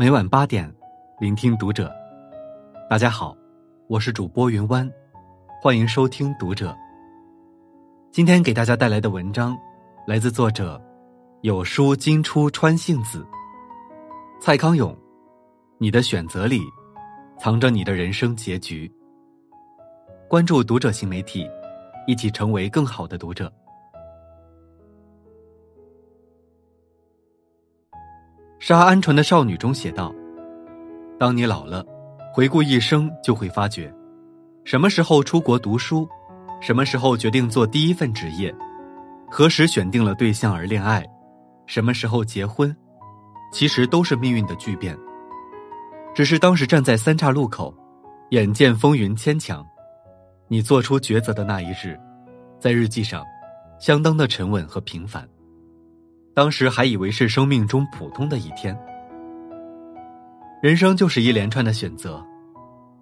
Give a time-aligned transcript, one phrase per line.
[0.00, 0.72] 每晚八点，
[1.18, 1.92] 聆听读者。
[2.88, 3.36] 大家好，
[3.88, 4.88] 我是主播云湾，
[5.60, 6.72] 欢迎收听读者。
[8.12, 9.58] 今天给大家带来的文章，
[10.06, 10.80] 来自作者
[11.40, 13.26] 有书金出川幸子。
[14.40, 14.96] 蔡康永，
[15.78, 16.60] 你的选择里，
[17.36, 18.88] 藏着你的人生结局。
[20.28, 21.44] 关注读者新媒体，
[22.06, 23.52] 一起成为更好的读者。
[28.68, 30.14] 杀鹌鹑的少女中写道
[31.18, 31.82] ：“当你老了，
[32.34, 33.90] 回顾一生，就会发觉，
[34.62, 36.06] 什么时候出国读书，
[36.60, 38.54] 什么时候决定做第一份职业，
[39.30, 41.02] 何时选定了对象而恋爱，
[41.64, 42.76] 什么时候结婚，
[43.54, 44.94] 其实都是命运的巨变。
[46.14, 47.74] 只是当时站在三岔路口，
[48.32, 49.66] 眼见风云牵强，
[50.46, 51.98] 你做出抉择的那一日，
[52.60, 53.24] 在日记上，
[53.80, 55.26] 相当的沉稳和平凡。”
[56.38, 58.78] 当时还以为是生命中普通的一天。
[60.62, 62.24] 人生就是一连串的选择，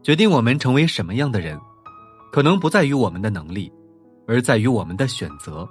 [0.02, 1.60] 决定我们成为什么样的人，
[2.32, 3.70] 可能不在于我们的能力，
[4.26, 5.68] 而在于我们的选择。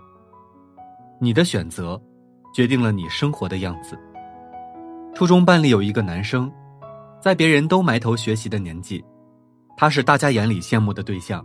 [1.19, 1.99] 你的选择，
[2.53, 3.97] 决定了你生活的样子。
[5.15, 6.51] 初中班里有一个男生，
[7.19, 9.03] 在别人都埋头学习的年纪，
[9.75, 11.43] 他是大家眼里羡慕的对象，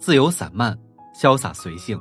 [0.00, 0.76] 自由散漫，
[1.14, 1.96] 潇洒随性。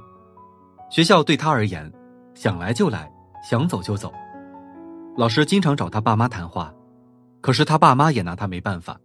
[0.90, 1.88] 学校对他而言，
[2.34, 3.08] 想来就来。
[3.50, 4.12] 想走就走，
[5.16, 6.74] 老师经常找他爸妈谈话，
[7.40, 9.00] 可是他爸妈也拿他没办法。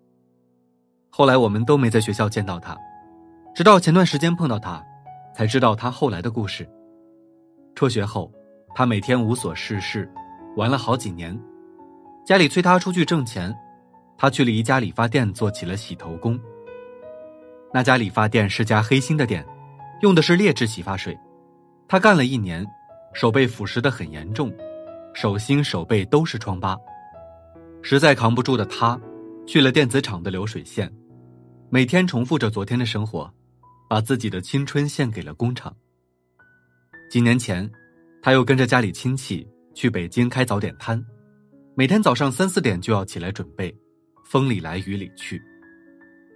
[1.10, 2.76] 后来我们都没在学校见到他，
[3.54, 4.84] 直到前段时间碰到他，
[5.32, 6.68] 才知道他后来的故事。
[7.76, 8.32] 辍学后，
[8.74, 10.10] 他每天无所事事，
[10.56, 11.40] 玩了好几年，
[12.26, 13.56] 家里催他出去挣钱，
[14.18, 16.36] 他去了一家理发店做起了洗头工。
[17.72, 19.46] 那家理发店是家黑心的店，
[20.00, 21.16] 用的是劣质洗发水，
[21.86, 22.66] 他干了一年。
[23.12, 24.52] 手被腐蚀的很严重，
[25.14, 26.78] 手心手背都是疮疤，
[27.82, 28.98] 实在扛不住的他，
[29.46, 30.90] 去了电子厂的流水线，
[31.68, 33.32] 每天重复着昨天的生活，
[33.88, 35.74] 把自己的青春献给了工厂。
[37.10, 37.70] 几年前，
[38.22, 41.04] 他又跟着家里亲戚去北京开早点摊，
[41.74, 43.74] 每天早上三四点就要起来准备，
[44.24, 45.42] 风里来雨里去，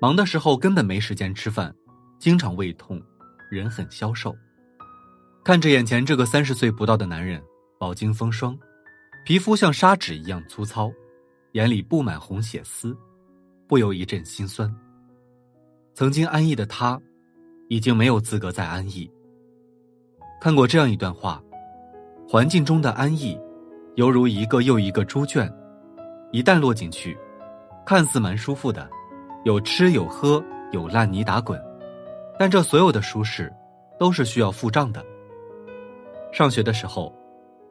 [0.01, 1.75] 忙的时候根本没时间吃饭，
[2.19, 3.01] 经常胃痛，
[3.51, 4.37] 人很消瘦。
[5.47, 7.41] 看着眼前这个三十岁不到的男人，
[7.79, 8.59] 饱经风霜，
[9.25, 10.91] 皮肤像砂纸一样粗糙，
[11.53, 12.99] 眼里布满红血丝，
[13.69, 14.69] 不由一阵心酸。
[15.95, 17.01] 曾经安逸的他，
[17.69, 19.09] 已经没有资格再安逸。
[20.41, 21.41] 看过这样一段话：
[22.29, 23.39] 环境中的安逸，
[23.95, 25.49] 犹如一个又一个猪圈，
[26.33, 27.17] 一旦落进去，
[27.87, 28.91] 看似蛮舒服的，
[29.45, 31.57] 有吃有喝有烂泥打滚，
[32.37, 33.55] 但这所有的舒适，
[33.97, 35.01] 都是需要付账的。
[36.33, 37.15] 上学的时候，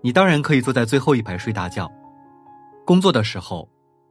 [0.02, 1.86] 你当然可以坐在最后一排睡大觉；
[2.86, 3.70] 工作的时候，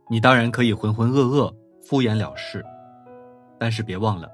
[0.08, 2.64] 你当然可以浑浑噩噩、敷衍了事。
[3.58, 4.28] 但是别忘了，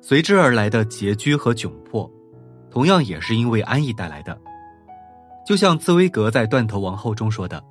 [0.00, 2.10] 随之而来的拮据和窘迫，
[2.70, 4.38] 同样也是因为安逸带来的。
[5.44, 7.62] 就像茨威格在《断头王后》中说的：“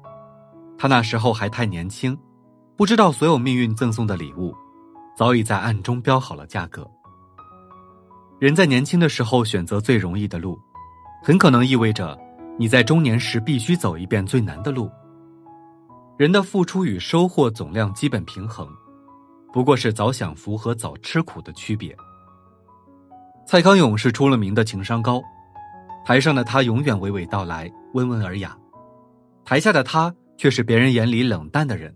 [0.77, 2.17] 他那时候还太年轻，
[2.75, 4.53] 不知道所有命运赠送的礼物，
[5.15, 6.85] 早已在暗中标好了价格。”
[8.39, 10.59] 人在年轻的时候选择最容易的路。
[11.23, 12.17] 很可能意味着，
[12.57, 14.89] 你在中年时必须走一遍最难的路。
[16.17, 18.67] 人的付出与收获总量基本平衡，
[19.53, 21.95] 不过是早享福和早吃苦的区别。
[23.45, 25.21] 蔡康永是出了名的情商高，
[26.03, 28.49] 台上的他永远娓娓道来，温文尔雅；
[29.45, 31.95] 台下的他却是别人眼里冷淡的人。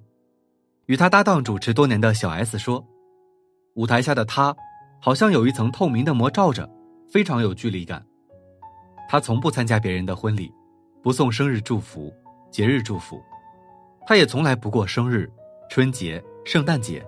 [0.86, 2.86] 与他搭档主持多年的小 S 说
[3.74, 4.56] ：“舞台下的他，
[5.02, 6.70] 好像有一层透明的膜罩着，
[7.12, 8.06] 非常有距离感。”
[9.08, 10.52] 他从不参加别人的婚礼，
[11.02, 12.14] 不送生日祝福、
[12.52, 13.22] 节日祝福，
[14.06, 15.32] 他也从来不过生日、
[15.70, 17.06] 春节、圣诞节。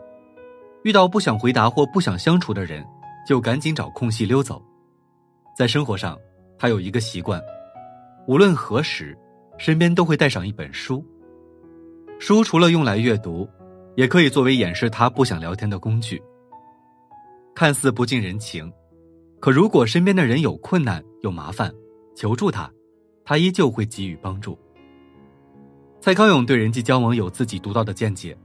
[0.84, 2.86] 遇到不想回答或不想相处的人，
[3.28, 4.64] 就赶紧找空隙溜走。
[5.58, 6.18] 在生活上，
[6.58, 7.42] 他有一个习惯，
[8.28, 9.18] 无论何时，
[9.58, 11.04] 身边都会带上一本书。
[12.20, 13.48] 书除了用来阅读，
[13.96, 16.22] 也可以作为掩饰他不想聊天的工具。
[17.56, 18.72] 看似不近人情，
[19.40, 21.74] 可如果身边的人有困难、有麻烦，
[22.18, 22.68] 求助他，
[23.24, 24.58] 他依旧会给予帮助。
[26.02, 28.36] 蔡康永对人际交往有自己独到的见解。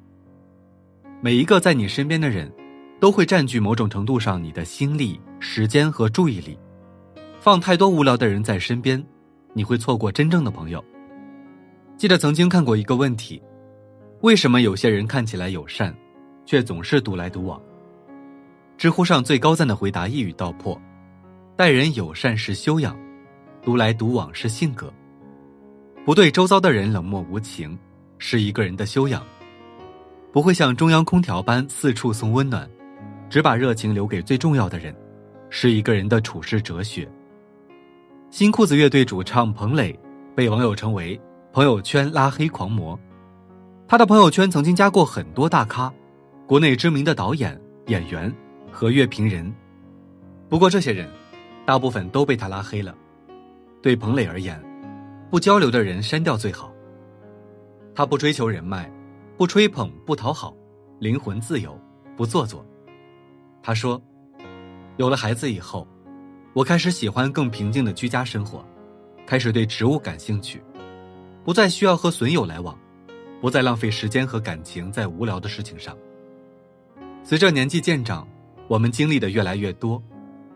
[1.22, 2.52] 每一个在你身边的人，
[3.00, 6.58] 都会占据某种程度上你的心力、时间和注意力。
[7.40, 9.02] 放太多无聊的人在身边，
[9.54, 10.84] 你会错过真正的朋友。
[11.96, 13.42] 记得曾经看过一个问题：
[14.20, 15.96] 为什么有些人看起来友善，
[16.44, 17.58] 却总是独来独往？
[18.76, 20.78] 知乎上最高赞的回答一语道破：
[21.56, 22.94] 待人友善是修养。
[23.64, 24.92] 独来独往是性格，
[26.04, 27.78] 不对周遭的人冷漠无情，
[28.18, 29.24] 是一个人的修养，
[30.32, 32.68] 不会像中央空调般四处送温暖，
[33.30, 34.92] 只把热情留给最重要的人，
[35.48, 37.08] 是一个人的处世哲学。
[38.30, 39.96] 新裤子乐队主唱彭磊
[40.34, 41.20] 被网友称为
[41.52, 42.98] “朋友圈拉黑狂魔”，
[43.86, 45.92] 他的朋友圈曾经加过很多大咖，
[46.48, 48.34] 国内知名的导演、演员
[48.72, 49.54] 和乐评人。
[50.48, 51.08] 不过这些人，
[51.64, 52.92] 大部分都被他拉黑了。
[53.82, 54.62] 对彭磊而言，
[55.28, 56.72] 不交流的人删掉最好。
[57.94, 58.88] 他不追求人脉，
[59.36, 60.56] 不吹捧，不讨好，
[61.00, 61.76] 灵魂自由，
[62.16, 62.64] 不做作。
[63.60, 64.00] 他说
[64.98, 65.86] ：“有了孩子以后，
[66.52, 68.64] 我开始喜欢更平静的居家生活，
[69.26, 70.62] 开始对植物感兴趣，
[71.44, 72.78] 不再需要和损友来往，
[73.40, 75.96] 不再浪费时间和感情在无聊的事情上。
[77.24, 78.26] 随着年纪渐长，
[78.68, 80.00] 我们经历的越来越多，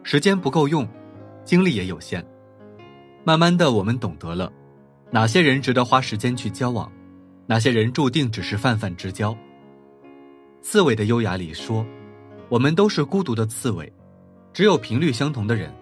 [0.05, 0.88] 时间不够用，
[1.44, 2.25] 精力也有限。
[3.26, 4.52] 慢慢的，我们懂得了
[5.11, 6.88] 哪些人值得花时间去交往。”
[7.49, 9.37] 哪些人注定只是泛泛之交？
[10.62, 11.84] 刺猬的优雅里说
[12.49, 13.93] ：“我们都是孤独的刺猬，
[14.52, 15.75] 只有频率相同的人，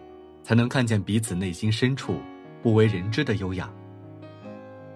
[0.42, 2.18] 才能看见彼此内心深处
[2.62, 3.70] 不为人知的优雅。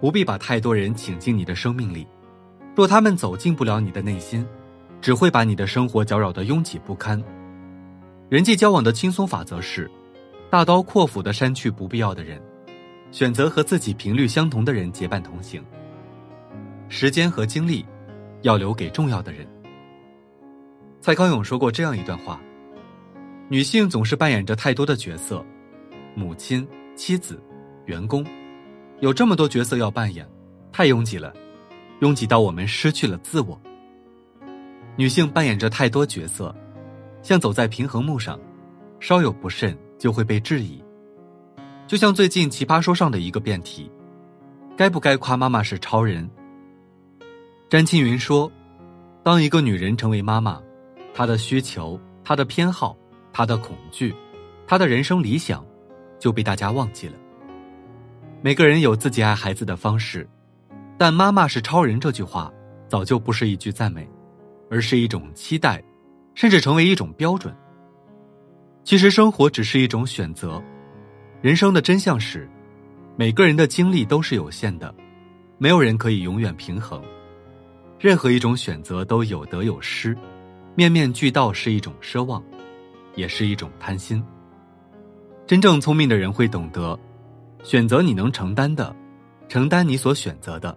[0.01, 2.07] 不必把太多人请进你的生命里，
[2.75, 4.47] 若他们走进不了你的内心，
[5.03, 7.23] 只会把你的生活搅扰得拥挤不堪。
[8.31, 9.91] 人际交往的轻松法则是：
[10.51, 12.41] 大刀阔斧的删去不必要的人，
[13.11, 15.63] 选择和自己频率相同的人结伴同行。”
[16.89, 17.85] 时间和精力，
[18.41, 19.47] 要留给重要的人。
[21.03, 22.41] 蔡康永说过这样一段话：
[23.51, 25.45] 女性总是扮演着太多的角色，
[26.15, 26.67] 母亲、
[26.97, 27.39] 妻子、
[27.85, 28.27] 员工，
[29.01, 30.27] 有这么多角色要扮演，
[30.73, 31.31] 太拥挤了，
[32.01, 33.61] 拥挤到我们失去了自我。
[34.97, 36.55] 女性扮演着太多角色，
[37.23, 38.41] 像走在平衡木上，
[38.99, 40.83] 稍有不慎就会被质疑。
[41.87, 43.91] 就像最近奇葩说上的一个辩题：
[44.77, 46.29] 该不该夸妈妈是超人？
[47.69, 48.51] 詹青云说
[49.23, 50.61] ：“当一个女人成为妈妈，
[51.13, 52.97] 她的需求、她的偏好、
[53.33, 54.15] 她的恐惧、
[54.67, 55.65] 她的人生理想，
[56.19, 57.15] 就被大家忘记了。
[58.41, 60.29] 每个人有自己爱孩子的方式，
[60.97, 62.53] 但‘妈妈是超人’这句话，
[62.87, 64.09] 早就不是一句赞美，
[64.71, 65.83] 而是一种期待，
[66.35, 67.55] 甚至成为一种标准。
[68.89, 70.63] 其实，生活只是一种选择。
[71.43, 72.49] 人生的真相是，
[73.19, 74.95] 每个人的精力都是有限的，
[75.59, 76.99] 没有人可以永远平衡。”
[78.01, 80.17] 任何一种选择都有得有失，
[80.75, 82.43] 面面俱到是一种奢望，
[83.15, 84.25] 也是一种贪心。
[85.47, 86.99] 真正聪明的人会懂得，
[87.63, 88.97] 选择你能承担的，
[89.51, 90.75] 承担你所选择的，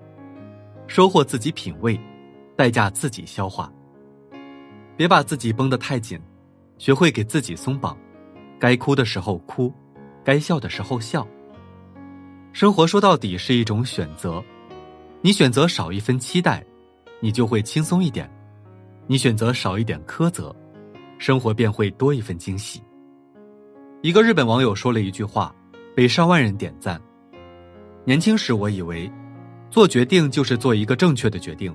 [0.86, 1.98] 收获自己品味，
[2.58, 3.72] 代价自己消化。
[4.98, 6.20] 别把自己绷得太紧，
[6.82, 7.96] 学会给自己松绑，
[8.58, 9.72] 该哭的时候哭，
[10.24, 11.28] 该笑的时候笑。
[12.54, 14.44] 生活说到底是一种选择，
[15.22, 16.66] 你选择少一分期待。
[17.20, 18.28] 你就会轻松一点，
[19.06, 20.56] 你选择少一点苛责，
[21.20, 22.82] 生活便会多一份惊喜。
[24.02, 25.54] 一个日本网友说了一句话，
[25.96, 27.00] 被上万人点赞。
[28.06, 29.08] 年轻时我以为，
[29.70, 31.72] 做决定就是做一个正确的决定，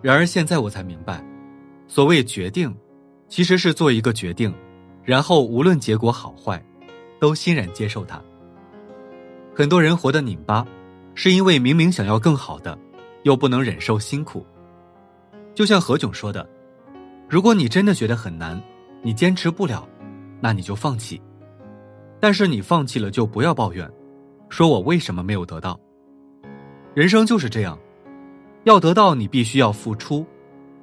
[0.00, 1.20] 然而现在我才明白，
[1.88, 2.72] 所谓决定，
[3.32, 4.52] 其实是做一个决定，
[5.02, 6.62] 然后无论结果好坏，
[7.18, 8.22] 都欣然接受它。
[9.54, 10.66] 很多人活得拧巴，
[11.14, 12.78] 是因为明明想要更好的，
[13.22, 14.44] 又不能忍受辛苦。
[15.54, 16.46] 就像何炅说的
[17.26, 18.62] ：“如果你真的觉得很难，
[19.00, 19.88] 你坚持不了，
[20.38, 21.18] 那你就放弃。
[22.20, 23.90] 但是你放弃了就不要抱怨，
[24.50, 25.80] 说我为什么没有得到。
[26.92, 27.78] 人生就是这样，
[28.64, 30.26] 要得到你必须要付出，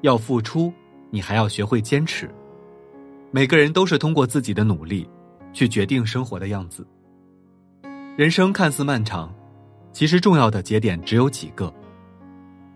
[0.01, 0.73] 要付出
[1.11, 2.27] 你还要学会坚持。
[3.31, 5.07] 每个人都是通过自己的努力，
[5.53, 6.85] 去决定生活的样子。
[8.17, 9.33] 人生看似漫长，
[9.93, 11.73] 其实重要的节点只有几个。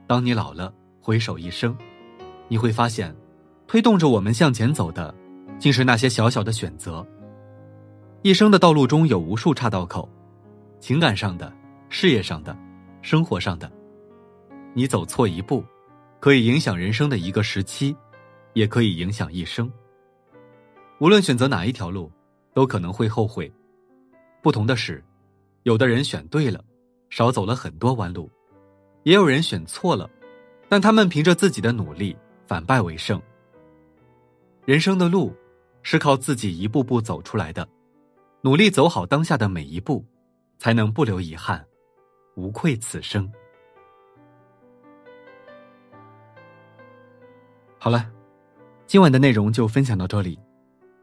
[0.08, 0.74] 当你老了。”
[1.06, 1.78] 回首一生，
[2.48, 3.14] 你会发现，
[3.68, 5.14] 推动着我们向前走的，
[5.60, 7.06] 竟是那些小小的选择。
[8.22, 10.08] 一生的道路中有无数岔道口，
[10.80, 11.52] 情感上的、
[11.90, 12.58] 事业上的、
[13.02, 13.70] 生活上的，
[14.74, 15.62] 你走错一步，
[16.22, 17.94] 可以影响人生的一个时期，
[18.54, 19.70] 也可以影响一生。
[21.00, 22.12] 无论选择哪一条路，
[22.54, 23.52] 都可能会后悔。
[24.42, 25.04] 不同的是，
[25.64, 26.64] 有的人选对了，
[27.10, 28.30] 少走了很多弯路；
[29.04, 30.10] 也有人选错了。
[30.70, 33.22] 但他们凭着自己的努力反败为胜。
[34.66, 35.32] 人生的路
[35.84, 37.68] 是靠自己一步步走出来的，
[38.42, 40.04] 努力走好当下的每一步，
[40.58, 41.64] 才能不留遗憾，
[42.36, 43.32] 无愧此生。
[47.78, 48.10] 好了，
[48.88, 50.40] 今晚的内容就分享到这里，